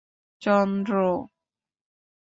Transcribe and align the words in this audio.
–চন্দ্র। 0.41 0.93